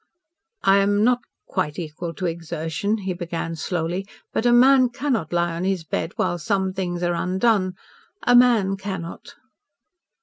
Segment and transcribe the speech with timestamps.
[0.63, 4.07] "I am not quite equal to exertion," he began slowly.
[4.33, 7.75] "But a man cannot lie on his bed while some things are undone
[8.23, 9.35] a MAN cannot."